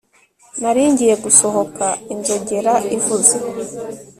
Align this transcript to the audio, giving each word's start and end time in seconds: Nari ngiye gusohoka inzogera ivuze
Nari 0.61 0.83
ngiye 0.91 1.15
gusohoka 1.23 1.85
inzogera 2.13 2.73
ivuze 2.97 3.35